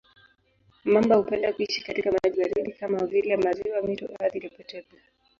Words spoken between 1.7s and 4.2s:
katika maji baridi kama vile maziwa, mito,